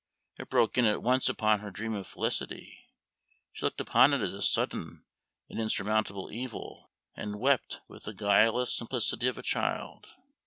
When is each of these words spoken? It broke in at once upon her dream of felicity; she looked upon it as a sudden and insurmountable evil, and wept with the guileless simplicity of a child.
It 0.39 0.49
broke 0.49 0.79
in 0.79 0.85
at 0.85 1.03
once 1.03 1.29
upon 1.29 1.59
her 1.59 1.69
dream 1.69 1.93
of 1.93 2.07
felicity; 2.07 2.89
she 3.53 3.63
looked 3.63 3.79
upon 3.79 4.15
it 4.15 4.21
as 4.21 4.33
a 4.33 4.41
sudden 4.41 5.05
and 5.47 5.59
insurmountable 5.61 6.31
evil, 6.31 6.89
and 7.13 7.39
wept 7.39 7.81
with 7.87 8.05
the 8.05 8.13
guileless 8.15 8.73
simplicity 8.73 9.27
of 9.27 9.37
a 9.37 9.43
child. 9.43 10.07